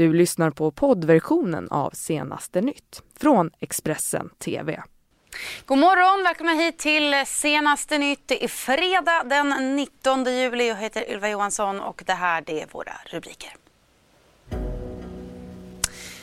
Du 0.00 0.12
lyssnar 0.12 0.50
på 0.50 0.70
poddversionen 0.70 1.68
av 1.70 1.90
Senaste 1.90 2.60
nytt 2.60 3.02
från 3.18 3.50
Expressen 3.58 4.30
TV. 4.38 4.82
God 5.66 5.78
morgon, 5.78 6.24
välkomna 6.24 6.52
hit 6.52 6.78
till 6.78 7.14
Senaste 7.26 7.98
nytt. 7.98 8.20
Det 8.26 8.44
är 8.44 8.48
fredag 8.48 9.22
den 9.24 9.76
19 9.76 10.24
juli. 10.24 10.68
Jag 10.68 10.76
heter 10.76 11.10
Ylva 11.10 11.28
Johansson 11.28 11.80
och 11.80 12.02
det 12.06 12.12
här 12.12 12.42
det 12.46 12.62
är 12.62 12.66
våra 12.66 12.92
rubriker. 13.06 13.56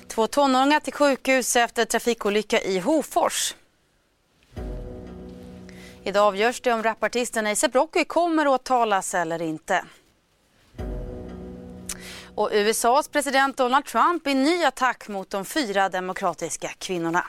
Två 0.08 0.28
tonåringar 0.28 0.80
till 0.80 0.94
sjukhus 0.94 1.56
efter 1.56 1.86
trafikolycka 1.86 2.62
i 2.62 2.80
Hofors. 2.80 3.56
Idag 6.04 6.28
avgörs 6.28 6.62
det 6.62 6.74
om 6.74 6.84
rapartisten 6.84 7.48
ASAP 7.48 7.76
Rocky 7.76 8.04
kommer 8.04 8.48
åtalas 8.48 9.16
eller 9.16 9.42
inte. 9.42 9.86
Och 12.38 12.50
USAs 12.54 13.08
president 13.08 13.58
Donald 13.58 13.86
Trump 13.86 14.28
i 14.28 14.34
ny 14.34 14.64
attack 14.64 15.08
mot 15.08 15.30
de 15.30 15.46
fyra 15.46 15.90
demokratiska 15.90 16.72
kvinnorna. 16.78 17.26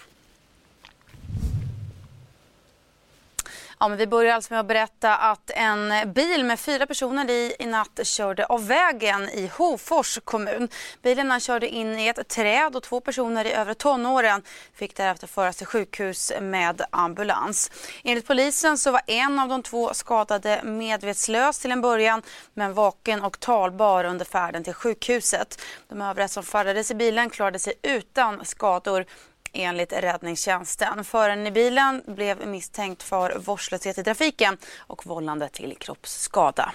Ja, 3.80 3.88
men 3.88 3.98
vi 3.98 4.06
börjar 4.06 4.34
alltså 4.34 4.52
med 4.52 4.60
att 4.60 4.66
berätta 4.66 5.16
att 5.16 5.50
en 5.50 6.12
bil 6.12 6.44
med 6.44 6.60
fyra 6.60 6.86
personer 6.86 7.30
i, 7.30 7.56
i 7.58 7.66
natt 7.66 8.00
körde 8.02 8.46
av 8.46 8.66
vägen 8.66 9.28
i 9.28 9.50
Hofors 9.56 10.18
kommun. 10.24 10.68
Bilen 11.02 11.40
körde 11.40 11.68
in 11.68 11.98
i 11.98 12.08
ett 12.08 12.28
träd 12.28 12.76
och 12.76 12.82
två 12.82 13.00
personer 13.00 13.44
i 13.44 13.52
övre 13.52 13.74
tonåren 13.74 14.42
fick 14.74 14.96
därefter 14.96 15.26
föras 15.26 15.56
till 15.56 15.66
sjukhus 15.66 16.32
med 16.40 16.82
ambulans. 16.90 17.70
Enligt 18.04 18.26
polisen 18.26 18.78
så 18.78 18.90
var 18.90 19.02
en 19.06 19.38
av 19.38 19.48
de 19.48 19.62
två 19.62 19.94
skadade 19.94 20.60
medvetslös 20.64 21.58
till 21.58 21.72
en 21.72 21.80
början 21.80 22.22
men 22.54 22.74
vaken 22.74 23.22
och 23.22 23.40
talbar 23.40 24.04
under 24.04 24.24
färden 24.24 24.64
till 24.64 24.74
sjukhuset. 24.74 25.62
De 25.88 26.02
övriga 26.02 26.28
som 26.28 26.42
färdades 26.42 26.90
i 26.90 26.94
bilen 26.94 27.30
klarade 27.30 27.58
sig 27.58 27.74
utan 27.82 28.44
skador 28.44 29.04
enligt 29.52 29.92
räddningstjänsten. 29.92 31.04
Föraren 31.04 31.46
i 31.46 31.50
bilen 31.50 32.02
blev 32.06 32.46
misstänkt 32.46 33.02
för 33.02 33.38
vårdslöshet 33.38 33.98
i 33.98 34.04
trafiken 34.04 34.56
och 34.78 35.06
vållande 35.06 35.48
till 35.48 35.76
kroppsskada. 35.80 36.72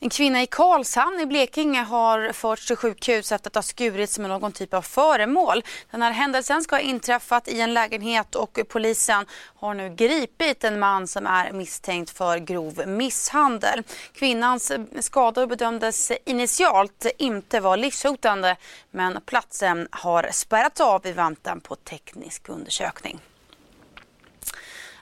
En 0.00 0.10
kvinna 0.10 0.42
i 0.42 0.46
Karlshamn 0.46 1.20
i 1.20 1.26
Blekinge 1.26 1.80
har 1.80 2.32
förts 2.32 2.66
till 2.66 2.76
sjukhus 2.76 3.32
efter 3.32 3.50
att 3.50 3.54
ha 3.54 3.62
skurits 3.62 4.18
med 4.18 4.30
någon 4.30 4.52
typ 4.52 4.74
av 4.74 4.82
föremål. 4.82 5.64
Den 5.90 6.02
här 6.02 6.10
händelsen 6.12 6.62
ska 6.62 6.76
ha 6.76 6.80
inträffat 6.80 7.48
i 7.48 7.60
en 7.60 7.74
lägenhet 7.74 8.34
och 8.34 8.58
polisen 8.68 9.26
har 9.56 9.74
nu 9.74 9.94
gripit 9.94 10.64
en 10.64 10.78
man 10.78 11.06
som 11.06 11.26
är 11.26 11.52
misstänkt 11.52 12.10
för 12.10 12.38
grov 12.38 12.82
misshandel. 12.86 13.82
Kvinnans 14.12 14.72
skador 15.00 15.46
bedömdes 15.46 16.12
initialt 16.24 17.06
inte 17.18 17.60
vara 17.60 17.76
livshotande 17.76 18.56
men 18.90 19.20
platsen 19.26 19.88
har 19.90 20.28
spärrats 20.32 20.80
av 20.80 21.06
i 21.06 21.12
väntan 21.12 21.60
på 21.60 21.76
teknisk 21.76 22.48
undersökning. 22.48 23.20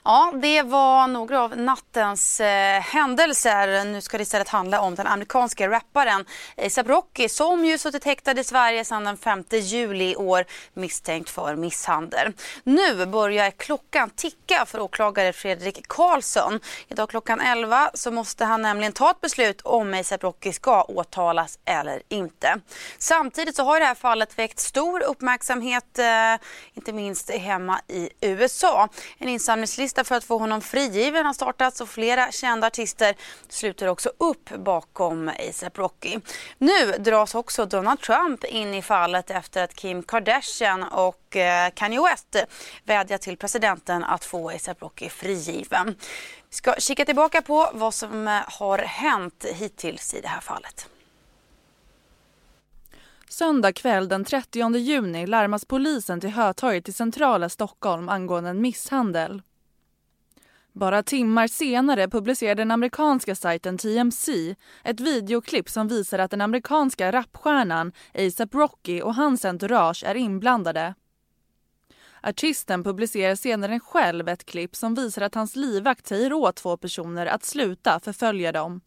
Ja, 0.07 0.33
det 0.41 0.61
var 0.61 1.07
några 1.07 1.41
av 1.41 1.57
nattens 1.57 2.39
eh, 2.39 2.81
händelser. 2.81 3.85
Nu 3.85 4.01
ska 4.01 4.17
det 4.17 4.21
istället 4.21 4.49
handla 4.49 4.81
om 4.81 4.95
den 4.95 5.07
amerikanska 5.07 5.69
rapparen 5.69 6.25
ASAP 6.57 6.87
Rocky 6.87 7.29
som 7.29 7.65
ju 7.65 7.77
suttit 7.77 8.03
häktad 8.03 8.39
i 8.39 8.43
Sverige 8.43 8.85
sedan 8.85 9.03
den 9.03 9.17
5 9.17 9.43
juli 9.51 10.11
i 10.11 10.15
år 10.15 10.45
misstänkt 10.73 11.29
för 11.29 11.55
misshandel. 11.55 12.33
Nu 12.63 13.05
börjar 13.05 13.51
klockan 13.51 14.09
ticka 14.09 14.65
för 14.65 14.79
åklagare 14.79 15.33
Fredrik 15.33 15.87
Karlsson. 15.87 16.59
Idag 16.87 17.09
klockan 17.09 17.41
11 17.41 17.91
så 17.93 18.11
måste 18.11 18.45
han 18.45 18.61
nämligen 18.61 18.93
ta 18.93 19.11
ett 19.11 19.21
beslut 19.21 19.61
om 19.61 19.93
ASAP 19.93 20.23
Rocky 20.23 20.53
ska 20.53 20.83
åtalas 20.83 21.59
eller 21.65 22.01
inte. 22.09 22.59
Samtidigt 22.97 23.55
så 23.55 23.63
har 23.63 23.79
det 23.79 23.85
här 23.85 23.95
fallet 23.95 24.39
väckt 24.39 24.59
stor 24.59 25.03
uppmärksamhet, 25.03 25.99
eh, 25.99 26.45
inte 26.73 26.93
minst 26.93 27.31
hemma 27.31 27.81
i 27.87 28.09
USA. 28.21 28.89
En 29.17 29.29
insamlingslista 29.29 29.94
lista 29.95 30.03
för 30.03 30.15
att 30.15 30.23
få 30.23 30.37
honom 30.37 30.61
frigiven 30.61 31.25
har 31.25 31.33
startats 31.33 31.81
och 31.81 31.89
flera 31.89 32.31
kända 32.31 32.67
artister 32.67 33.15
sluter 33.49 33.87
också 33.87 34.11
upp 34.19 34.49
bakom 34.49 35.29
ASAP 35.49 35.77
Rocky. 35.77 36.19
Nu 36.57 36.91
dras 36.99 37.35
också 37.35 37.65
Donald 37.65 37.99
Trump 37.99 38.43
in 38.43 38.73
i 38.73 38.81
fallet 38.81 39.31
efter 39.31 39.63
att 39.63 39.75
Kim 39.75 40.03
Kardashian 40.03 40.83
och 40.83 41.35
eh, 41.35 41.69
Kanye 41.73 42.01
West 42.01 42.35
vädjar 42.85 43.17
till 43.17 43.37
presidenten 43.37 44.03
att 44.03 44.25
få 44.25 44.49
ASAP 44.49 44.81
Rocky 44.81 45.09
frigiven. 45.09 45.95
Vi 46.49 46.55
ska 46.55 46.75
kika 46.79 47.05
tillbaka 47.05 47.41
på 47.41 47.69
vad 47.73 47.93
som 47.93 48.27
eh, 48.27 48.41
har 48.59 48.77
hänt 48.77 49.45
hittills 49.53 50.13
i 50.13 50.21
det 50.21 50.27
här 50.27 50.41
fallet. 50.41 50.89
Söndag 53.29 53.73
kväll 53.73 54.07
den 54.07 54.25
30 54.25 54.77
juni 54.77 55.27
larmas 55.27 55.65
polisen 55.65 56.21
till 56.21 56.29
Hötorget 56.29 56.89
i 56.89 56.93
centrala 56.93 57.49
Stockholm 57.49 58.09
angående 58.09 58.49
en 58.49 58.61
misshandel. 58.61 59.41
Bara 60.75 61.03
timmar 61.03 61.47
senare 61.47 62.07
publicerade 62.07 62.61
den 62.61 62.71
amerikanska 62.71 63.35
sajten 63.35 63.77
TMC 63.77 64.55
ett 64.83 64.99
videoklipp 64.99 65.69
som 65.69 65.87
visar 65.87 66.19
att 66.19 66.31
den 66.31 66.41
amerikanska 66.41 67.11
rapstjärnan 67.11 67.91
ASAP 68.13 68.55
Rocky 68.55 69.01
och 69.01 69.15
hans 69.15 69.45
entourage 69.45 70.03
är 70.03 70.15
inblandade. 70.15 70.95
Artisten 72.21 72.83
publicerar 72.83 73.35
senare 73.35 73.79
själv 73.79 74.29
ett 74.29 74.45
klipp 74.45 74.75
som 74.75 74.95
visar 74.95 75.21
att 75.21 75.35
hans 75.35 75.55
livvakt 75.55 76.07
säger 76.07 76.33
åt 76.33 76.55
två 76.55 76.77
personer 76.77 77.25
att 77.25 77.43
sluta 77.43 77.99
förfölja 77.99 78.51
dem. 78.51 78.81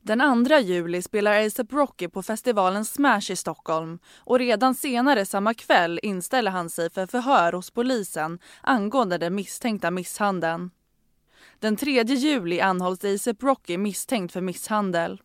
Den 0.00 0.46
2 0.46 0.58
juli 0.58 1.02
spelar 1.02 1.46
ASAP 1.46 1.72
Rocky 1.72 2.08
på 2.08 2.22
festivalen 2.22 2.84
Smash 2.84 3.30
i 3.32 3.36
Stockholm 3.36 3.98
och 4.16 4.38
redan 4.38 4.74
senare 4.74 5.26
samma 5.26 5.54
kväll 5.54 6.00
inställer 6.02 6.50
han 6.50 6.70
sig 6.70 6.90
för 6.90 7.06
förhör 7.06 7.52
hos 7.52 7.70
polisen 7.70 8.38
angående 8.62 9.18
den 9.18 9.34
misstänkta 9.34 9.90
misshandeln. 9.90 10.70
Den 11.62 11.76
3 11.76 12.02
juli 12.02 12.60
anhålls 12.60 13.04
ASAP 13.04 13.42
Rocky 13.42 13.76
misstänkt 13.78 14.32
för 14.32 14.40
misshandel. 14.40 15.22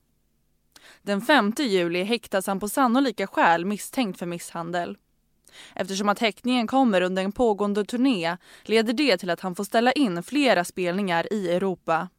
Den 1.02 1.22
5 1.22 1.53
juli 1.58 2.03
häktas 2.03 2.48
han 2.48 2.59
på 2.59 2.70
sannolika 2.70 3.28
skäl 3.28 3.66
misstänkt 3.66 4.20
för 4.20 4.25
misshandel. 4.25 4.98
Eftersom 5.75 6.09
att 6.09 6.20
häktningen 6.20 6.68
kommer 6.68 7.02
under 7.02 7.24
en 7.24 7.31
pågående 7.31 7.86
turné 7.86 8.38
leder 8.64 8.94
det 8.94 9.18
till 9.18 9.30
att 9.30 9.40
han 9.40 9.56
får 9.56 9.64
ställa 9.64 9.92
in 9.92 10.24
flera 10.24 10.64
spelningar 10.64 11.34
i 11.34 11.50
Europa. 11.50 12.09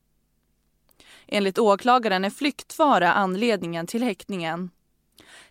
Enligt 1.27 1.59
åklagaren 1.59 2.25
är 2.25 2.31
flyktfara 2.31 3.12
anledningen 3.12 3.87
till 3.87 4.03
häktningen. 4.03 4.71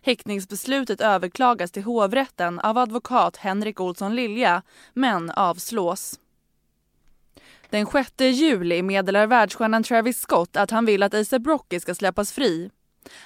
Häktningsbeslutet 0.02 1.00
överklagas 1.00 1.70
till 1.70 1.84
hovrätten 1.84 2.60
av 2.60 2.78
advokat 2.78 3.36
Henrik 3.36 3.80
Olsson 3.80 4.14
Lilja 4.14 4.62
men 4.94 5.30
avslås. 5.30 6.18
Den 7.70 7.86
6 7.86 8.12
juli 8.18 8.82
meddelar 8.82 9.26
världsstjärnan 9.26 9.82
Travis 9.82 10.20
Scott 10.20 10.56
att 10.56 10.70
han 10.70 10.84
vill 10.84 11.02
att 11.02 11.14
ASAP 11.14 11.46
Rocky 11.46 11.80
ska 11.80 11.94
släppas 11.94 12.32
fri. 12.32 12.70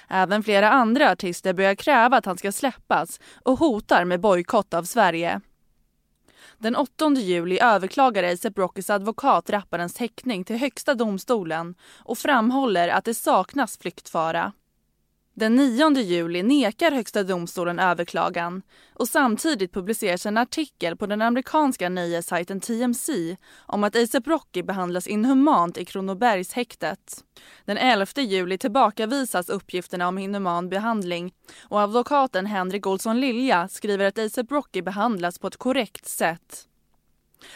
Även 0.09 0.43
flera 0.43 0.69
andra 0.69 1.11
artister 1.11 1.53
börjar 1.53 1.75
kräva 1.75 2.17
att 2.17 2.25
han 2.25 2.37
ska 2.37 2.51
släppas 2.51 3.19
och 3.43 3.59
hotar 3.59 4.05
med 4.05 4.19
bojkott 4.19 4.73
av 4.73 4.83
Sverige. 4.83 5.41
Den 6.57 6.75
8 6.75 7.09
juli 7.09 7.59
överklagar 7.61 8.23
ASAP 8.23 8.57
Rockys 8.57 8.89
advokat 8.89 9.49
rapparens 9.49 9.97
häktning 9.97 10.43
till 10.43 10.57
Högsta 10.57 10.93
domstolen 10.93 11.75
och 11.97 12.17
framhåller 12.17 12.87
att 12.87 13.05
det 13.05 13.13
saknas 13.13 13.77
flyktfara. 13.77 14.53
Den 15.35 15.55
9 15.55 16.01
juli 16.01 16.43
nekar 16.43 16.91
Högsta 16.91 17.23
domstolen 17.23 17.79
överklagan 17.79 18.61
och 18.93 19.07
samtidigt 19.07 19.73
publiceras 19.73 20.25
en 20.25 20.37
artikel 20.37 20.97
på 20.97 21.05
den 21.05 21.21
amerikanska 21.21 21.89
nöjessajten 21.89 22.59
TMC 22.59 23.37
om 23.57 23.83
att 23.83 23.95
ASAP 23.95 24.27
Rocky 24.27 24.63
behandlas 24.63 25.07
inhumant 25.07 25.77
i 25.77 25.85
Kronobergshäktet. 25.85 27.23
Den 27.65 27.77
11 27.77 28.05
juli 28.15 28.57
tillbakavisas 28.57 29.49
uppgifterna 29.49 30.07
om 30.07 30.17
inhuman 30.17 30.69
behandling 30.69 31.33
och 31.61 31.81
advokaten 31.81 32.45
Henrik 32.45 32.87
Olsson 32.87 33.21
Lilja 33.21 33.67
skriver 33.67 34.05
att 34.05 34.19
ASAP 34.19 34.51
Rocky 34.51 34.81
behandlas 34.81 35.39
på 35.39 35.47
ett 35.47 35.57
korrekt 35.57 36.05
sätt. 36.05 36.67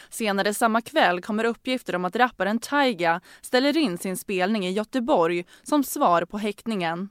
Senare 0.09 0.53
samma 0.53 0.81
kväll 0.81 1.21
kommer 1.21 1.43
uppgifter 1.43 1.95
om 1.95 2.05
att 2.05 2.15
rapparen 2.15 2.59
Taiga 2.59 3.21
ställer 3.41 3.77
in 3.77 3.97
sin 3.97 4.17
spelning 4.17 4.65
i 4.67 4.71
Göteborg 4.71 5.45
som 5.63 5.83
svar 5.83 6.25
på 6.25 6.37
häktningen. 6.37 7.09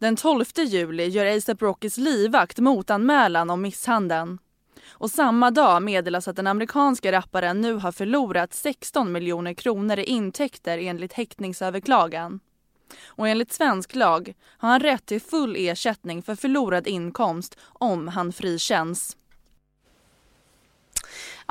Den 0.00 0.16
12 0.16 0.44
juli 0.56 1.06
gör 1.06 1.36
ASAP 1.36 1.62
Rockys 1.62 1.98
livvakt 1.98 2.58
motanmälan 2.58 3.50
om 3.50 3.62
misshandeln. 3.62 4.38
Och 4.88 5.10
samma 5.10 5.50
dag 5.50 5.82
meddelas 5.82 6.28
att 6.28 6.36
den 6.36 6.46
amerikanska 6.46 7.12
rapparen 7.12 7.60
nu 7.60 7.74
har 7.74 7.92
förlorat 7.92 8.54
16 8.54 9.12
miljoner 9.12 9.54
kronor 9.54 9.98
i 9.98 10.04
intäkter 10.04 10.78
enligt 10.78 11.12
häktningsöverklagan. 11.12 12.40
Och 13.04 13.28
enligt 13.28 13.52
svensk 13.52 13.94
lag 13.94 14.34
har 14.58 14.68
han 14.68 14.80
rätt 14.80 15.06
till 15.06 15.20
full 15.20 15.56
ersättning 15.58 16.22
för 16.22 16.34
förlorad 16.34 16.86
inkomst 16.86 17.58
om 17.62 18.08
han 18.08 18.32
frikänns. 18.32 19.16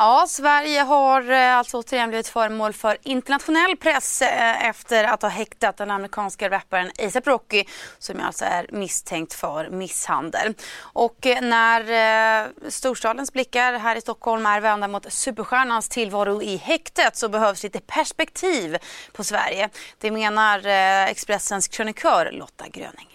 Ja, 0.01 0.25
Sverige 0.27 0.81
har 0.81 1.31
eh, 1.31 1.55
alltså 1.55 1.77
återigen 1.77 2.09
blivit 2.09 2.27
föremål 2.27 2.73
för 2.73 2.97
internationell 3.03 3.77
press 3.77 4.21
eh, 4.21 4.65
efter 4.65 5.03
att 5.03 5.21
ha 5.21 5.29
häktat 5.29 5.77
den 5.77 5.91
amerikanska 5.91 6.49
rapparen 6.49 6.91
ASAP 7.05 7.27
Rocky 7.27 7.63
som 7.97 8.19
alltså 8.19 8.45
är 8.45 8.65
misstänkt 8.71 9.33
för 9.33 9.69
misshandel. 9.69 10.53
Och 10.79 11.27
eh, 11.27 11.41
när 11.41 12.69
storstadens 12.69 13.33
blickar 13.33 13.73
här 13.73 13.95
i 13.95 14.01
Stockholm 14.01 14.45
är 14.45 14.61
vända 14.61 14.87
mot 14.87 15.13
superstjärnans 15.13 15.89
tillvaro 15.89 16.41
i 16.41 16.57
häktet 16.57 17.15
så 17.15 17.29
behövs 17.29 17.63
lite 17.63 17.79
perspektiv 17.79 18.77
på 19.13 19.23
Sverige. 19.23 19.69
Det 19.97 20.11
menar 20.11 20.65
Expressens 21.09 21.67
krönikör 21.67 22.31
Lotta 22.31 22.65
Gröning 22.67 23.08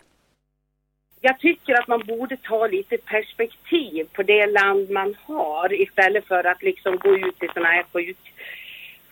jag 1.25 1.39
tycker 1.39 1.75
att 1.75 1.89
man 1.89 2.03
borde 2.07 2.37
ta 2.37 2.67
lite 2.67 2.99
perspektiv 2.99 4.09
på 4.13 4.23
det 4.23 4.47
land 4.47 4.91
man 4.91 5.17
har 5.25 5.81
istället 5.81 6.27
för 6.27 6.45
att 6.45 6.63
liksom 6.63 6.97
gå 6.97 7.17
ut 7.17 7.43
i 7.43 7.47
sådana 7.47 7.69
här 7.69 7.85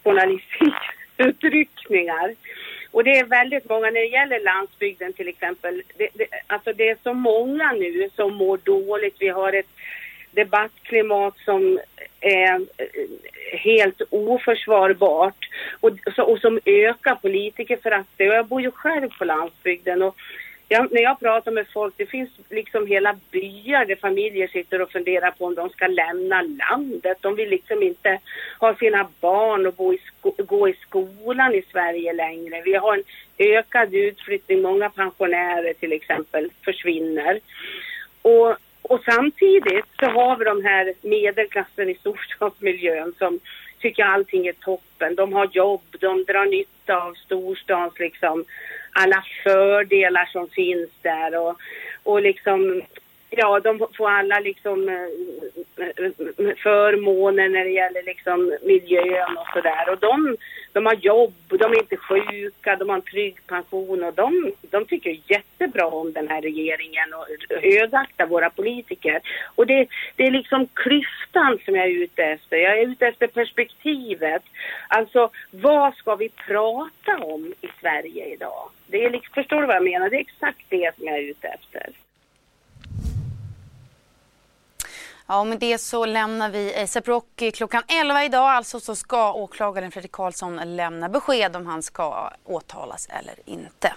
journalistikutryckningar. 0.02 2.34
Och 2.90 3.04
det 3.04 3.18
är 3.18 3.24
väldigt 3.24 3.68
många, 3.68 3.90
när 3.90 4.00
det 4.00 4.06
gäller 4.06 4.40
landsbygden 4.40 5.12
till 5.12 5.28
exempel, 5.28 5.82
det, 5.96 6.08
det, 6.14 6.26
alltså 6.46 6.72
det 6.72 6.88
är 6.88 6.96
så 7.02 7.14
många 7.14 7.72
nu 7.72 8.10
som 8.16 8.34
mår 8.34 8.56
dåligt. 8.56 9.16
Vi 9.18 9.28
har 9.28 9.52
ett 9.52 9.70
debattklimat 10.30 11.38
som 11.38 11.80
är 12.20 12.54
eh, 12.54 12.60
helt 13.58 14.02
oförsvarbart 14.10 15.48
och, 15.80 15.90
och 16.18 16.38
som 16.38 16.60
ökar 16.64 17.14
politikerföraktet. 17.14 18.26
Jag 18.26 18.46
bor 18.46 18.62
ju 18.62 18.70
själv 18.70 19.08
på 19.18 19.24
landsbygden 19.24 20.02
och 20.02 20.16
jag, 20.72 20.92
när 20.92 21.02
jag 21.02 21.20
pratar 21.20 21.52
med 21.52 21.66
folk, 21.72 21.94
det 21.96 22.06
finns 22.06 22.30
liksom 22.50 22.86
hela 22.86 23.18
byar 23.30 23.84
där 23.84 23.96
familjer 23.96 24.48
sitter 24.48 24.82
och 24.82 24.90
funderar 24.90 25.30
på 25.30 25.46
om 25.46 25.54
de 25.54 25.68
ska 25.68 25.86
lämna 25.86 26.42
landet. 26.42 27.18
De 27.20 27.34
vill 27.34 27.48
liksom 27.50 27.82
inte 27.82 28.18
ha 28.58 28.74
sina 28.74 29.08
barn 29.20 29.66
och 29.66 29.74
bo 29.74 29.94
i 29.94 29.98
gå 30.36 30.68
i 30.68 30.74
skolan 30.74 31.54
i 31.54 31.62
Sverige 31.72 32.12
längre. 32.12 32.62
Vi 32.64 32.74
har 32.74 32.94
en 32.94 33.04
ökad 33.38 33.94
utflyttning, 33.94 34.62
många 34.62 34.90
pensionärer 34.90 35.72
till 35.72 35.92
exempel 35.92 36.50
försvinner. 36.64 37.40
Och, 38.22 38.56
och 38.82 39.00
samtidigt 39.04 39.84
så 40.00 40.06
har 40.06 40.36
vi 40.36 40.44
de 40.44 40.64
här 40.64 40.94
medelklassen 41.02 41.88
i 41.88 41.94
storstadsmiljön 41.94 43.14
som 43.18 43.40
tycker 43.80 44.04
allting 44.04 44.46
är 44.46 44.52
toppen. 44.52 45.14
De 45.14 45.32
har 45.32 45.48
jobb, 45.52 45.82
de 46.00 46.24
drar 46.24 46.46
nytta 46.46 46.96
av 46.96 47.14
storstans 47.14 47.98
liksom 47.98 48.44
alla 48.92 49.24
fördelar 49.42 50.26
som 50.26 50.48
finns 50.48 50.90
där 51.02 51.38
och, 51.38 51.56
och 52.02 52.22
liksom 52.22 52.82
Ja, 53.36 53.60
de 53.60 53.86
får 53.96 54.10
alla 54.10 54.40
liksom 54.40 54.88
eh, 54.88 55.86
eh, 55.86 56.54
förmåner 56.62 57.48
när 57.48 57.64
det 57.64 57.70
gäller 57.70 58.02
liksom 58.02 58.58
miljön 58.62 59.36
och 59.36 59.46
sådär. 59.52 59.90
Och 59.90 59.98
de, 59.98 60.36
de 60.72 60.86
har 60.86 60.94
jobb, 60.94 61.34
de 61.48 61.72
är 61.72 61.78
inte 61.78 61.96
sjuka, 61.96 62.76
de 62.76 62.88
har 62.88 62.96
en 62.96 63.02
trygg 63.02 63.36
pension 63.46 64.04
och 64.04 64.14
de, 64.14 64.52
de 64.70 64.84
tycker 64.84 65.20
jättebra 65.26 65.86
om 65.86 66.12
den 66.12 66.28
här 66.28 66.42
regeringen 66.42 67.14
och 67.14 67.26
högaktar 67.62 68.26
våra 68.26 68.50
politiker. 68.50 69.20
Och 69.54 69.66
det, 69.66 69.88
det 70.16 70.26
är 70.26 70.30
liksom 70.30 70.68
klyftan 70.74 71.58
som 71.64 71.76
jag 71.76 71.86
är 71.86 72.02
ute 72.02 72.22
efter. 72.22 72.56
Jag 72.56 72.78
är 72.78 72.86
ute 72.86 73.06
efter 73.06 73.26
perspektivet. 73.26 74.42
Alltså, 74.88 75.30
vad 75.50 75.94
ska 75.94 76.16
vi 76.16 76.28
prata 76.28 77.18
om 77.18 77.54
i 77.60 77.68
Sverige 77.80 78.26
idag? 78.26 78.70
Det 78.92 79.04
är 79.04 79.10
liksom, 79.10 79.34
förstår 79.34 79.60
du 79.60 79.66
vad 79.66 79.76
jag 79.76 79.84
menar? 79.84 80.10
Det 80.10 80.16
är 80.16 80.20
exakt 80.20 80.64
det 80.68 80.96
som 80.96 81.06
jag 81.06 81.18
är 81.18 81.22
ute 81.22 81.48
efter. 81.48 81.92
Ja, 85.26 85.44
med 85.44 85.58
det 85.58 85.78
så 85.78 86.06
lämnar 86.06 86.50
vi 86.50 86.76
ASAP 86.76 87.08
Rocky 87.08 87.50
klockan 87.50 87.82
11 87.88 88.24
idag. 88.24 88.50
Alltså 88.50 88.80
så 88.80 88.96
ska 88.96 89.32
åklagaren 89.32 89.90
Fredrik 89.90 90.12
Karlsson 90.12 90.76
lämna 90.76 91.08
besked 91.08 91.56
om 91.56 91.66
han 91.66 91.82
ska 91.82 92.30
åtalas 92.44 93.08
eller 93.10 93.34
inte. 93.44 93.92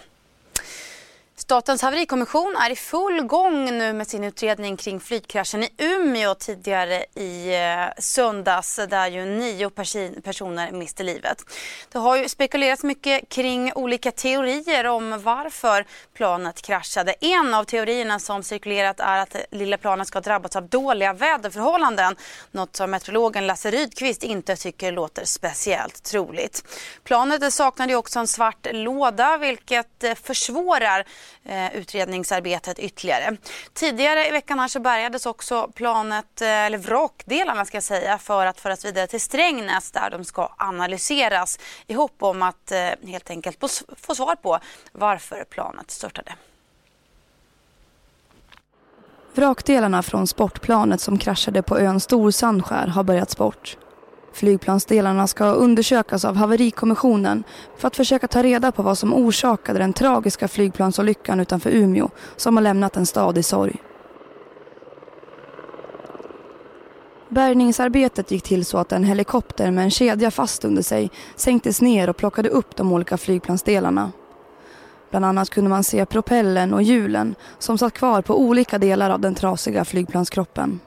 Statens 1.38 1.82
haverikommission 1.82 2.56
är 2.56 2.70
i 2.70 2.76
full 2.76 3.22
gång 3.22 3.66
nu 3.66 3.94
med 3.94 4.08
sin 4.08 4.24
utredning 4.24 4.78
kring 4.78 5.00
flygkraschen 5.00 5.64
i 5.64 5.70
Umeå 5.78 6.36
tidigare 6.36 7.06
i 7.16 7.56
eh, 7.56 7.86
söndags 7.98 8.80
där 8.90 9.08
ju 9.08 9.26
nio 9.26 9.70
personer 10.24 10.72
miste 10.72 11.04
livet. 11.04 11.44
Det 11.92 11.98
har 11.98 12.18
ju 12.18 12.30
spekulerats 12.30 12.84
mycket 12.84 13.30
kring 13.30 13.74
olika 13.74 14.12
teorier 14.12 14.88
om 14.88 15.22
varför 15.24 15.86
planet 16.14 16.62
kraschade. 16.62 17.16
En 17.22 17.54
av 17.54 17.64
teorierna 17.64 18.20
som 18.20 18.44
cirkulerat 18.44 19.00
är 19.00 19.18
att 19.18 19.30
det 19.30 19.46
lilla 19.52 19.78
planet 19.78 20.08
ska 20.08 20.18
ha 20.18 20.22
drabbats 20.22 20.56
av 20.56 20.70
dåliga 20.70 21.14
väderförhållanden. 21.14 22.16
Något 22.52 22.76
som 22.76 22.92
meteorologen 22.92 23.48
Lasse 23.48 23.72
Rydqvist 23.72 24.24
inte 24.24 24.56
tycker 24.56 24.92
låter 24.92 25.26
speciellt 25.26 26.04
troligt. 26.04 26.64
Planet 27.04 27.54
saknade 27.54 27.92
ju 27.92 27.98
också 27.98 28.20
en 28.20 28.28
svart 28.28 28.68
låda 28.72 29.38
vilket 29.38 30.04
eh, 30.04 30.16
försvårar 30.16 31.06
eh, 31.44 31.76
utredningsarbetet 31.76 32.80
ytterligare. 32.80 33.38
Tidigare 33.74 34.28
i 34.28 34.32
veckan 34.32 34.60
här 34.60 34.68
så 34.68 34.80
bärgades 34.80 35.26
också 35.26 35.72
planet, 35.76 36.42
eh, 36.42 36.48
eller 36.48 36.78
vrakdelarna 36.78 37.66
ska 37.66 37.78
jag 37.78 37.84
säga, 37.84 38.18
för 38.18 38.46
att 38.46 38.60
föras 38.60 38.86
vidare 38.86 39.08
till 39.08 39.22
Strängnäs 39.22 39.92
där 39.92 40.10
de 40.10 40.26
ska 40.26 40.50
analyseras 40.58 41.60
i 41.88 41.94
hopp 41.94 42.24
om 42.24 42.42
att 42.42 42.72
eh, 42.72 42.90
helt 43.08 43.30
enkelt 43.30 43.58
få 44.02 44.16
svar 44.16 44.36
på 44.36 44.60
varför 44.92 45.44
planet 45.44 45.92
störtade. 45.92 46.36
Vrakdelarna 49.34 50.04
från 50.04 50.28
sportplanet 50.28 51.02
som 51.02 51.18
kraschade 51.18 51.62
på 51.62 51.80
ön 51.80 52.00
Storsandskär 52.00 52.88
har 52.88 53.04
börjats 53.04 53.38
bort. 53.38 53.78
Flygplansdelarna 54.36 55.28
ska 55.28 55.46
undersökas 55.46 56.26
av 56.26 56.36
haverikommissionen 56.36 57.44
för 57.78 57.88
att 57.88 57.96
försöka 57.96 58.28
ta 58.28 58.44
reda 58.44 58.72
på 58.72 58.82
vad 58.82 58.98
som 58.98 59.14
orsakade 59.14 59.80
den 59.80 59.94
tragiska 59.94 60.48
flygplansolyckan 60.48 61.40
utanför 61.40 61.70
Umeå 61.70 62.10
som 62.36 62.58
har 62.58 62.64
lämnat 62.64 62.98
en 62.98 63.06
stad 63.06 63.38
i 63.38 63.44
sorg. 63.44 63.76
Bärgningsarbetet 67.30 68.32
gick 68.32 68.44
till 68.44 68.66
så 68.66 68.78
att 68.78 68.92
en 68.92 69.04
helikopter 69.04 69.72
med 69.72 69.84
en 69.84 69.92
kedja 69.92 70.32
fast 70.32 70.66
under 70.66 70.82
sig 70.82 71.12
sänktes 71.36 71.82
ner 71.82 72.10
och 72.10 72.18
plockade 72.18 72.50
upp 72.50 72.76
de 72.76 72.94
olika 72.94 73.18
flygplansdelarna. 73.18 74.12
Bland 75.10 75.26
annat 75.26 75.50
kunde 75.50 75.70
man 75.70 75.84
se 75.84 76.06
propellen 76.06 76.74
och 76.74 76.84
hjulen 76.84 77.36
som 77.60 77.78
satt 77.78 77.94
kvar 77.94 78.22
på 78.22 78.40
olika 78.40 78.78
delar 78.78 79.10
av 79.10 79.20
den 79.20 79.36
trasiga 79.36 79.86
flygplanskroppen. 79.86 80.80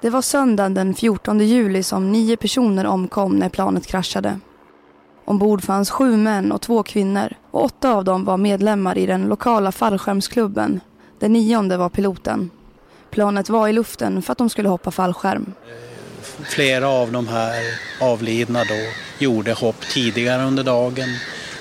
Det 0.00 0.10
var 0.10 0.22
söndagen 0.22 0.74
den 0.74 0.94
14 0.94 1.40
juli 1.40 1.82
som 1.82 2.12
nio 2.12 2.36
personer 2.36 2.86
omkom 2.86 3.36
när 3.36 3.48
planet 3.48 3.86
kraschade. 3.86 4.40
Ombord 5.24 5.62
fanns 5.62 5.90
sju 5.90 6.16
män 6.16 6.52
och 6.52 6.60
två 6.60 6.82
kvinnor 6.82 7.34
och 7.50 7.64
åtta 7.64 7.92
av 7.92 8.04
dem 8.04 8.24
var 8.24 8.36
medlemmar 8.36 8.98
i 8.98 9.06
den 9.06 9.28
lokala 9.28 9.72
fallskärmsklubben. 9.72 10.80
Den 11.18 11.32
nionde 11.32 11.76
var 11.76 11.88
piloten. 11.88 12.50
Planet 13.10 13.48
var 13.48 13.68
i 13.68 13.72
luften 13.72 14.22
för 14.22 14.32
att 14.32 14.38
de 14.38 14.50
skulle 14.50 14.68
hoppa 14.68 14.90
fallskärm. 14.90 15.52
Flera 16.42 16.88
av 16.88 17.12
de 17.12 17.28
här 17.28 17.54
avlidna 18.00 18.64
då 18.64 18.74
gjorde 19.18 19.52
hopp 19.52 19.80
tidigare 19.80 20.44
under 20.44 20.64
dagen, 20.64 21.08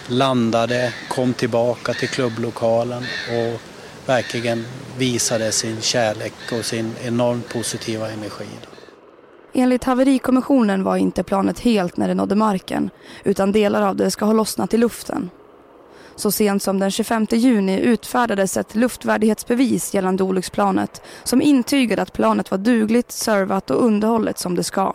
landade, 0.07 0.93
kom 1.09 1.33
tillbaka 1.33 1.93
till 1.93 2.09
klubblokalen 2.09 3.03
och 3.29 3.61
verkligen 4.09 4.65
visade 4.97 5.51
sin 5.51 5.81
kärlek 5.81 6.33
och 6.59 6.65
sin 6.65 6.93
enormt 7.03 7.53
positiva 7.53 8.09
energi. 8.09 8.47
Enligt 9.53 9.83
haverikommissionen 9.83 10.83
var 10.83 10.97
inte 10.97 11.23
planet 11.23 11.59
helt 11.59 11.97
när 11.97 12.07
det 12.07 12.13
nådde 12.13 12.35
marken 12.35 12.89
utan 13.23 13.51
delar 13.51 13.81
av 13.81 13.95
det 13.95 14.11
ska 14.11 14.25
ha 14.25 14.33
lossnat 14.33 14.73
i 14.73 14.77
luften. 14.77 15.29
Så 16.15 16.31
sent 16.31 16.63
som 16.63 16.79
den 16.79 16.91
25 16.91 17.27
juni 17.31 17.79
utfärdades 17.79 18.57
ett 18.57 18.75
luftvärdighetsbevis 18.75 19.93
gällande 19.93 20.23
olycksplanet 20.23 21.01
som 21.23 21.41
intygade 21.41 22.01
att 22.01 22.13
planet 22.13 22.51
var 22.51 22.57
dugligt, 22.57 23.11
servat 23.11 23.69
och 23.69 23.85
underhållet 23.85 24.39
som 24.39 24.55
det 24.55 24.63
ska. 24.63 24.93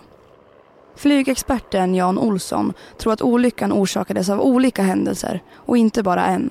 Flygexperten 0.96 1.94
Jan 1.94 2.18
Olsson 2.18 2.72
tror 2.98 3.12
att 3.12 3.22
olyckan 3.22 3.72
orsakades 3.72 4.28
av 4.28 4.40
olika 4.40 4.82
händelser 4.82 5.42
och 5.54 5.76
inte 5.76 6.02
bara 6.02 6.24
en. 6.26 6.50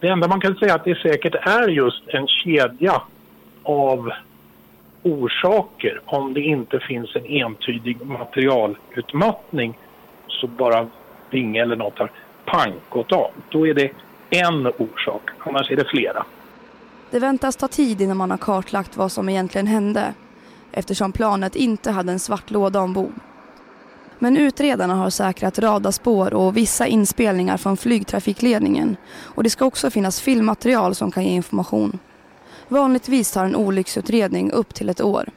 Det 0.00 0.08
enda 0.08 0.28
man 0.28 0.40
kan 0.40 0.54
säga 0.56 0.74
att 0.74 0.84
det 0.84 0.98
säkert 0.98 1.34
är 1.34 1.68
just 1.68 2.08
en 2.08 2.26
kedja 2.26 3.02
av 3.62 4.10
orsaker. 5.02 6.00
Om 6.04 6.34
det 6.34 6.40
inte 6.40 6.80
finns 6.80 7.16
en 7.16 7.26
entydig 7.26 8.06
materialutmattning 8.06 9.78
så 10.26 10.46
bara 10.46 10.86
vinge 11.30 11.62
eller 11.62 11.76
något 11.76 11.98
har 11.98 12.10
pang 12.44 12.72
gått 12.88 13.12
av. 13.12 13.30
Då 13.48 13.66
är 13.66 13.74
det 13.74 13.90
en 14.30 14.66
orsak, 14.66 15.30
annars 15.38 15.70
är 15.70 15.76
det 15.76 15.84
flera. 15.84 16.26
Det 17.10 17.18
väntas 17.18 17.56
ta 17.56 17.68
tid 17.68 18.00
innan 18.00 18.16
man 18.16 18.30
har 18.30 18.38
kartlagt 18.38 18.96
vad 18.96 19.12
som 19.12 19.28
egentligen 19.28 19.66
hände 19.66 20.14
eftersom 20.72 21.12
planet 21.12 21.56
inte 21.56 21.90
hade 21.90 22.12
en 22.12 22.18
svart 22.18 22.50
låda 22.50 22.80
ombord. 22.80 23.12
Men 24.18 24.36
utredarna 24.36 24.94
har 24.94 25.10
säkrat 25.10 25.58
radarspår 25.58 26.34
och 26.34 26.56
vissa 26.56 26.86
inspelningar 26.86 27.56
från 27.56 27.76
flygtrafikledningen 27.76 28.96
och 29.20 29.42
det 29.42 29.50
ska 29.50 29.64
också 29.64 29.90
finnas 29.90 30.20
filmmaterial 30.20 30.94
som 30.94 31.10
kan 31.10 31.24
ge 31.24 31.30
information. 31.30 31.98
Vanligtvis 32.68 33.32
tar 33.32 33.44
en 33.44 33.56
olycksutredning 33.56 34.50
upp 34.50 34.74
till 34.74 34.88
ett 34.88 35.00
år. 35.00 35.30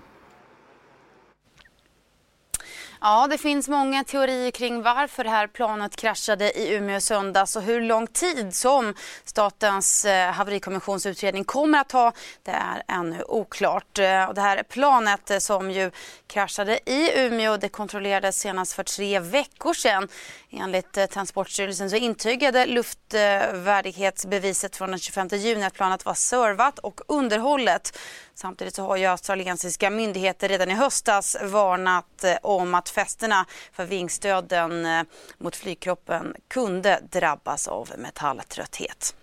Ja, 3.03 3.27
det 3.27 3.37
finns 3.37 3.67
många 3.67 4.03
teorier 4.03 4.51
kring 4.51 4.81
varför 4.81 5.23
det 5.23 5.29
här 5.29 5.47
planet 5.47 5.95
kraschade 5.95 6.59
i 6.59 6.75
Umeå 6.75 6.97
i 6.97 7.01
söndags 7.01 7.55
och 7.55 7.61
hur 7.61 7.81
lång 7.81 8.07
tid 8.07 8.55
som 8.55 8.93
Statens 9.25 10.05
eh, 10.05 10.11
haverikommissions 10.11 10.37
haverikommissionsutredning 10.37 11.43
kommer 11.43 11.79
att 11.79 11.89
ta. 11.89 12.13
Det 12.43 12.51
är 12.51 12.83
ännu 12.87 13.23
oklart. 13.23 13.99
Eh, 13.99 14.25
och 14.25 14.33
det 14.33 14.41
här 14.41 14.63
planet 14.63 15.31
eh, 15.31 15.37
som 15.37 15.71
ju 15.71 15.91
kraschade 16.27 16.79
i 16.85 17.25
Umeå 17.25 17.57
det 17.57 17.69
kontrollerades 17.69 18.39
senast 18.39 18.73
för 18.73 18.83
tre 18.83 19.19
veckor 19.19 19.73
sedan. 19.73 20.07
Enligt 20.49 21.11
Transportstyrelsen 21.11 21.89
så 21.89 21.95
intygade 21.95 22.65
luftvärdighetsbeviset 22.65 24.75
från 24.75 24.89
den 24.89 24.99
25 24.99 25.27
juni 25.31 25.63
att 25.63 25.73
planet 25.73 26.05
var 26.05 26.13
servat 26.13 26.79
och 26.79 27.01
underhållet. 27.07 27.97
Samtidigt 28.35 28.75
så 28.75 28.83
har 28.83 28.97
ju 28.97 29.05
australiensiska 29.05 29.89
myndigheter 29.89 30.49
redan 30.49 30.71
i 30.71 30.73
höstas 30.73 31.37
varnat 31.43 32.25
om 32.41 32.75
att 32.75 32.89
fästena 32.89 33.45
för 33.71 33.85
vingstöden 33.85 34.85
eh, 34.85 35.03
mot 35.37 35.55
flygkroppen 35.55 36.35
kunde 36.47 36.99
drabbas 37.11 37.67
av 37.67 37.89
metalltrötthet. 37.97 39.15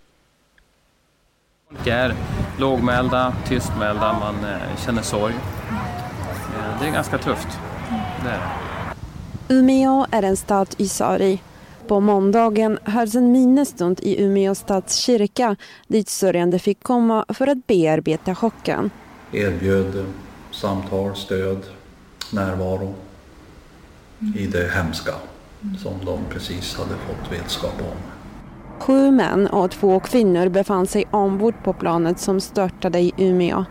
Folk 1.69 1.87
är 1.87 2.15
lågmälda, 2.59 3.35
tystmälda, 3.47 4.13
man 4.19 4.45
eh, 4.45 4.77
känner 4.85 5.01
sorg. 5.01 5.33
Eh, 5.33 6.81
det 6.81 6.87
är 6.87 6.91
ganska 6.91 7.17
tufft. 7.17 7.59
Det 8.23 8.29
är 8.29 8.39
Umeå 9.51 10.05
är 10.11 10.23
en 10.23 10.37
stad 10.37 10.75
i 10.77 10.87
sorg. 10.87 11.43
På 11.89 11.99
måndagen 11.99 12.79
hölls 12.83 13.15
en 13.15 13.31
minnesstund 13.31 13.99
i 14.03 14.23
Umeå 14.23 14.55
stads 14.55 14.95
kyrka 14.95 15.55
dit 15.87 16.09
sörjande 16.09 16.59
fick 16.59 16.83
komma 16.83 17.25
för 17.29 17.47
att 17.47 17.67
bearbeta 17.67 18.35
chocken. 18.35 18.89
Erbjöd 19.31 20.05
samtal, 20.51 21.15
stöd, 21.15 21.57
närvaro 22.33 22.93
i 24.35 24.47
det 24.47 24.71
hemska 24.73 25.11
som 25.77 25.93
de 26.05 26.19
precis 26.29 26.75
hade 26.77 26.95
fått 26.95 27.31
vetskap 27.31 27.81
om. 27.81 27.97
Sju 28.79 29.11
män 29.11 29.47
och 29.47 29.71
två 29.71 29.99
kvinnor 29.99 30.49
befann 30.49 30.87
sig 30.87 31.05
ombord 31.11 31.55
på 31.63 31.73
planet 31.73 32.19
som 32.19 32.41
störtade 32.41 32.99
i 32.99 33.13
Umeå. 33.17 33.65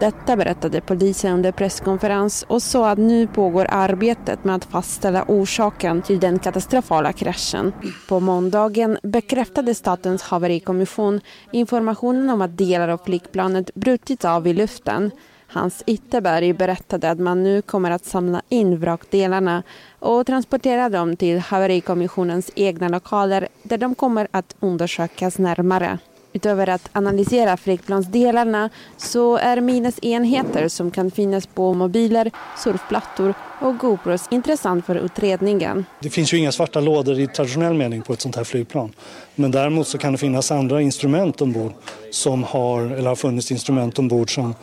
Detta 0.00 0.36
berättade 0.36 0.80
polisen 0.80 1.32
under 1.32 1.52
presskonferens 1.52 2.44
och 2.48 2.62
sa 2.62 2.90
att 2.90 2.98
nu 2.98 3.26
pågår 3.26 3.66
arbetet 3.70 4.44
med 4.44 4.54
att 4.54 4.64
fastställa 4.64 5.24
orsaken 5.28 6.02
till 6.02 6.20
den 6.20 6.38
katastrofala 6.38 7.12
kraschen. 7.12 7.72
På 8.08 8.20
måndagen 8.20 8.98
bekräftade 9.02 9.74
Statens 9.74 10.22
haverikommission 10.22 11.20
informationen 11.52 12.30
om 12.30 12.42
att 12.42 12.58
delar 12.58 12.88
av 12.88 12.98
flygplanet 13.04 13.74
brutits 13.74 14.24
av 14.24 14.46
i 14.46 14.52
luften. 14.52 15.10
Hans 15.46 15.82
Itterberg 15.86 16.52
berättade 16.52 17.10
att 17.10 17.18
man 17.18 17.42
nu 17.42 17.62
kommer 17.62 17.90
att 17.90 18.04
samla 18.04 18.42
in 18.48 18.78
vrakdelarna 18.80 19.62
och 19.98 20.26
transportera 20.26 20.88
dem 20.88 21.16
till 21.16 21.38
haverikommissionens 21.38 22.50
egna 22.54 22.88
lokaler 22.88 23.48
där 23.62 23.78
de 23.78 23.94
kommer 23.94 24.28
att 24.30 24.56
undersökas 24.60 25.38
närmare. 25.38 25.98
Utöver 26.32 26.68
att 26.68 26.90
analysera 26.92 27.56
flygplansdelarna 27.56 28.70
så 28.96 29.36
är 29.36 29.60
minnesenheter 29.60 30.68
som 30.68 30.90
kan 30.90 31.10
finnas 31.10 31.46
på 31.46 31.74
mobiler, 31.74 32.30
surfplattor 32.58 33.34
och 33.60 33.78
GoPros 33.78 34.28
intressant 34.30 34.86
för 34.86 34.94
utredningen. 34.94 35.84
Det 36.00 36.10
finns 36.10 36.34
ju 36.34 36.38
inga 36.38 36.52
svarta 36.52 36.80
lådor 36.80 37.20
i 37.20 37.26
traditionell 37.26 37.74
mening 37.74 38.02
på 38.02 38.12
ett 38.12 38.20
sånt 38.20 38.36
här 38.36 38.44
flygplan. 38.44 38.92
Men 39.34 39.50
däremot 39.50 39.88
så 39.88 39.98
kan 39.98 40.12
det 40.12 40.18
finnas 40.18 40.50
andra 40.50 40.82
instrument 40.82 41.40
ombord 41.40 41.72
som 42.10 42.44
har, 42.44 42.82
eller 42.82 43.08
har 43.08 43.16
funnits 43.16 43.50
instrument 43.52 43.98
ombord 43.98 44.34
som 44.34 44.54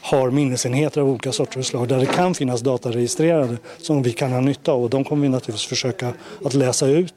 har 0.00 0.30
minnesenheter 0.30 1.00
av 1.00 1.08
olika 1.08 1.32
sorter 1.32 1.58
och 1.58 1.66
slag 1.66 1.88
där 1.88 1.98
det 1.98 2.06
kan 2.06 2.34
finnas 2.34 2.60
data 2.60 2.90
registrerade 2.90 3.56
som 3.78 4.02
vi 4.02 4.12
kan 4.12 4.32
ha 4.32 4.40
nytta 4.40 4.72
av 4.72 4.82
och 4.82 4.90
de 4.90 5.04
kommer 5.04 5.22
vi 5.22 5.28
naturligtvis 5.28 5.66
försöka 5.66 6.12
att 6.44 6.54
läsa 6.54 6.86
ut. 6.86 7.14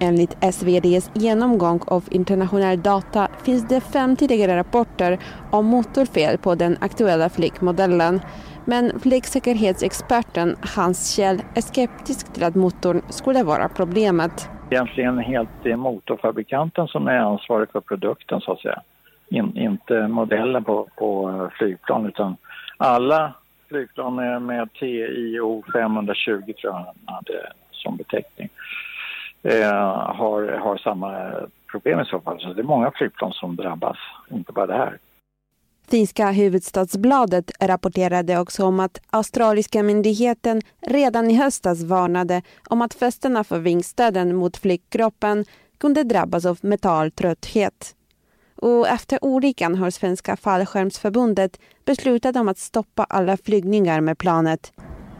Enligt 0.00 0.44
SVDs 0.54 1.10
genomgång 1.14 1.80
av 1.86 2.04
internationell 2.10 2.82
data 2.82 3.28
finns 3.44 3.68
det 3.68 3.80
fem 3.80 4.16
tidigare 4.16 4.56
rapporter 4.56 5.18
om 5.50 5.66
motorfel 5.66 6.38
på 6.38 6.54
den 6.54 6.76
aktuella 6.80 7.28
flygmodellen. 7.28 8.20
Men 8.64 9.00
flygsäkerhetsexperten 9.00 10.56
Hans 10.76 11.16
Kjell 11.16 11.42
är 11.54 11.60
skeptisk 11.60 12.32
till 12.32 12.44
att 12.44 12.54
motorn 12.54 13.02
skulle 13.08 13.42
vara 13.42 13.68
problemet. 13.68 14.48
Egentligen 14.70 15.18
helt 15.18 15.64
motorfabrikanten 15.64 16.88
som 16.88 17.06
är 17.08 17.18
ansvarig 17.18 17.70
för 17.72 17.80
produkten 17.80 18.40
så 18.40 18.52
att 18.52 18.60
säga 18.60 18.82
in, 19.30 19.56
inte 19.56 20.08
modellen 20.08 20.64
på, 20.64 20.88
på 20.96 21.50
flygplan 21.58 22.06
utan 22.06 22.36
alla 22.76 23.32
flygplan 23.68 24.46
med 24.46 24.72
TIO 24.72 25.62
520 25.72 26.30
tror 26.30 26.54
jag 26.62 26.72
han 26.72 26.94
hade 27.06 27.52
som 27.72 27.96
beteckning 27.96 28.48
eh, 29.42 29.72
har, 30.20 30.58
har 30.58 30.76
samma 30.76 31.32
problem 31.70 32.00
i 32.00 32.04
så 32.04 32.20
fall. 32.20 32.40
Så 32.40 32.52
det 32.52 32.60
är 32.60 32.64
många 32.64 32.90
flygplan 32.90 33.32
som 33.32 33.56
drabbas, 33.56 33.96
inte 34.30 34.52
bara 34.52 34.66
det 34.66 34.74
här. 34.74 34.98
Finska 35.90 36.30
huvudstadsbladet 36.30 37.50
rapporterade 37.60 38.38
också 38.38 38.64
om 38.64 38.80
att 38.80 39.00
australiska 39.10 39.82
myndigheten 39.82 40.60
redan 40.80 41.30
i 41.30 41.34
höstas 41.34 41.82
varnade 41.82 42.42
om 42.68 42.82
att 42.82 42.94
fästena 42.94 43.44
för 43.44 43.58
vingstöden 43.58 44.36
mot 44.36 44.56
flygkroppen 44.56 45.44
kunde 45.78 46.04
drabbas 46.04 46.46
av 46.46 46.58
metalltrötthet. 46.60 47.94
Och 48.56 48.88
efter 48.88 49.24
olyckan 49.24 49.74
har 49.74 49.90
Svenska 49.90 50.36
fallskärmsförbundet 50.36 51.60
beslutat 51.84 52.36
om 52.36 52.48
att 52.48 52.58
stoppa 52.58 53.04
alla 53.04 53.36
flygningar 53.36 54.00
med 54.00 54.18
planet. 54.18 54.72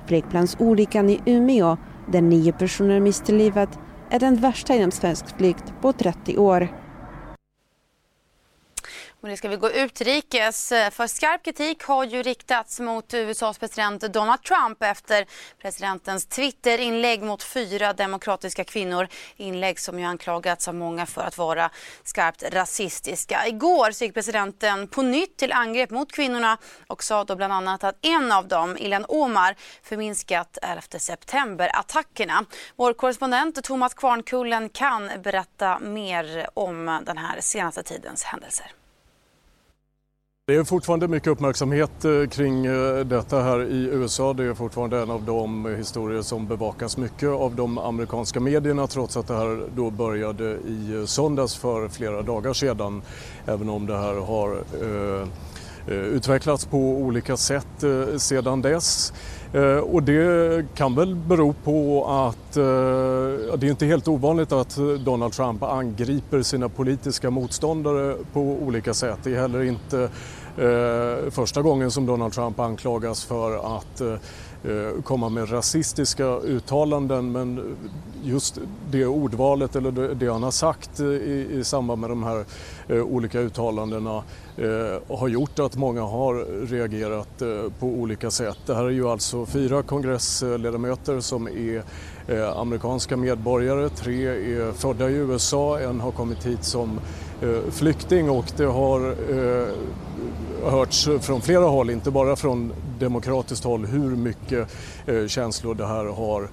Flygplansolyckan 0.06 1.10
i 1.10 1.20
Umeå, 1.26 1.76
där 2.12 2.20
nio 2.20 2.52
personer 2.52 3.00
miste 3.00 3.32
livet, 3.32 3.78
är 4.10 4.18
den 4.18 4.36
värsta 4.36 4.74
inom 4.74 4.90
svensk 4.90 5.36
flykt 5.36 5.72
på 5.80 5.92
30 5.92 6.38
år. 6.38 6.68
Och 9.20 9.28
det 9.28 9.37
ska 9.37 9.48
vi 9.48 9.56
gå 9.56 9.70
utrikes. 9.70 10.72
Eh, 10.72 10.90
för 10.90 11.06
skarp 11.06 11.44
kritik 11.44 11.82
har 11.82 12.04
ju 12.04 12.22
riktats 12.22 12.80
mot 12.80 13.14
USAs 13.14 13.58
president 13.58 14.00
Donald 14.00 14.42
Trump 14.42 14.82
efter 14.82 15.26
presidentens 15.62 16.26
Twitter-inlägg 16.26 17.22
mot 17.22 17.42
fyra 17.42 17.92
demokratiska 17.92 18.64
kvinnor. 18.64 19.08
Inlägg 19.37 19.80
som 19.80 19.98
ju 19.98 20.04
anklagats 20.04 20.68
av 20.68 20.75
många 20.75 21.06
för 21.06 21.22
att 21.22 21.38
vara 21.38 21.70
skarpt 22.04 22.42
rasistiska. 22.42 23.46
Igår 23.46 23.90
så 23.90 24.04
gick 24.04 24.14
presidenten 24.14 24.88
på 24.88 25.02
nytt 25.02 25.37
till 25.37 25.52
angrepp 25.52 25.90
mot 25.90 26.12
kvinnorna 26.12 26.58
och 26.87 27.04
sa 27.04 27.25
då 27.25 27.37
bland 27.37 27.52
annat 27.52 27.84
att 27.84 27.96
en 28.02 28.32
av 28.32 28.48
dem, 28.48 28.76
Ilan 28.76 29.04
Omar, 29.08 29.56
förminskat 29.82 30.58
11 30.62 30.82
september-attackerna. 30.98 32.44
Vår 32.76 32.92
korrespondent 32.92 33.64
Thomas 33.64 33.94
Kvarnkullen 33.94 34.68
kan 34.68 35.10
berätta 35.22 35.78
mer 35.78 36.48
om 36.54 37.00
den 37.06 37.18
här 37.18 37.40
senaste 37.40 37.82
tidens 37.82 38.25
händelser. 38.25 38.72
Det 40.48 40.54
är 40.54 40.64
fortfarande 40.64 41.08
mycket 41.08 41.28
uppmärksamhet 41.28 42.04
eh, 42.04 42.26
kring 42.30 42.66
eh, 42.66 42.98
detta 43.04 43.42
här 43.42 43.62
i 43.62 43.84
USA. 43.84 44.32
Det 44.32 44.44
är 44.44 44.54
fortfarande 44.54 45.02
en 45.02 45.10
av 45.10 45.22
de 45.22 45.66
historier 45.76 46.22
som 46.22 46.46
bevakas 46.46 46.96
mycket 46.96 47.28
av 47.28 47.54
de 47.54 47.78
amerikanska 47.78 48.40
medierna 48.40 48.86
trots 48.86 49.16
att 49.16 49.26
det 49.26 49.36
här 49.36 49.68
då 49.76 49.90
började 49.90 50.44
i 50.44 50.94
eh, 50.94 51.04
söndags 51.04 51.56
för 51.56 51.88
flera 51.88 52.22
dagar 52.22 52.52
sedan. 52.52 53.02
Även 53.46 53.68
om 53.68 53.86
det 53.86 53.96
här 53.96 54.14
har 54.14 54.62
eh, 54.82 55.28
utvecklats 55.94 56.66
på 56.66 56.78
olika 56.78 57.36
sätt 57.36 57.84
sedan 58.16 58.62
dess. 58.62 59.12
Eh, 59.52 59.76
och 59.76 60.02
det 60.02 60.66
kan 60.74 60.94
väl 60.94 61.14
bero 61.14 61.54
på 61.64 62.06
att 62.06 62.56
eh, 62.56 62.62
det 63.58 63.66
är 63.66 63.70
inte 63.70 63.86
helt 63.86 64.08
ovanligt 64.08 64.52
att 64.52 64.78
Donald 65.04 65.32
Trump 65.32 65.62
angriper 65.62 66.42
sina 66.42 66.68
politiska 66.68 67.30
motståndare 67.30 68.16
på 68.32 68.40
olika 68.40 68.94
sätt. 68.94 69.18
Det 69.22 69.34
är 69.34 69.40
heller 69.40 69.62
inte 69.62 70.02
eh, 70.56 71.30
första 71.30 71.62
gången 71.62 71.90
som 71.90 72.06
Donald 72.06 72.32
Trump 72.32 72.60
anklagas 72.60 73.24
för 73.24 73.76
att 73.76 74.02
komma 75.04 75.28
med 75.28 75.52
rasistiska 75.52 76.24
uttalanden 76.24 77.32
men 77.32 77.76
just 78.22 78.58
det 78.90 79.06
ordvalet 79.06 79.76
eller 79.76 79.90
det, 79.90 80.14
det 80.14 80.32
han 80.32 80.42
har 80.42 80.50
sagt 80.50 81.00
i, 81.00 81.46
i 81.52 81.64
samband 81.64 82.00
med 82.00 82.10
de 82.10 82.22
här 82.22 82.44
eh, 82.88 83.02
olika 83.02 83.40
uttalandena 83.40 84.22
eh, 84.56 85.16
har 85.18 85.28
gjort 85.28 85.58
att 85.58 85.76
många 85.76 86.02
har 86.02 86.66
reagerat 86.66 87.42
eh, 87.42 87.72
på 87.78 87.86
olika 87.86 88.30
sätt. 88.30 88.58
Det 88.66 88.74
här 88.74 88.84
är 88.84 88.90
ju 88.90 89.08
alltså 89.08 89.38
fyra 89.47 89.83
kongressledamöter 89.83 91.21
som 91.21 91.49
är 91.49 91.83
eh, 92.28 92.59
amerikanska 92.59 93.16
medborgare, 93.16 93.88
tre 93.88 94.26
är 94.26 94.73
födda 94.73 95.11
i 95.11 95.14
USA, 95.14 95.80
en 95.80 96.00
har 96.00 96.12
kommit 96.12 96.47
hit 96.47 96.64
som 96.64 97.00
eh, 97.42 97.71
flykting 97.71 98.30
och 98.30 98.45
det 98.57 98.64
har 98.64 99.11
eh, 99.11 99.68
hörts 100.71 101.09
från 101.21 101.40
flera 101.40 101.64
håll, 101.64 101.90
inte 101.90 102.11
bara 102.11 102.37
från 102.37 102.73
demokratiskt 102.99 103.64
håll, 103.64 103.87
hur 103.87 104.16
mycket 104.16 104.68
känslor 105.26 105.75
det 105.75 105.87
här 105.87 106.04
har 106.04 106.49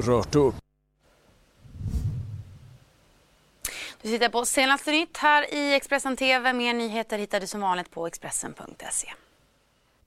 rört 0.00 0.34
upp. 0.34 0.54
Du 4.02 4.08
tittar 4.08 4.28
på 4.28 4.44
senaste 4.44 4.90
nytt 4.90 5.16
här 5.16 5.54
i 5.54 5.74
Expressen 5.74 6.16
TV. 6.16 6.52
Mer 6.52 6.74
nyheter 6.74 7.18
hittar 7.18 7.40
du 7.40 7.46
som 7.46 7.60
vanligt 7.60 7.90
på 7.90 8.06
Expressen.se. 8.06 9.08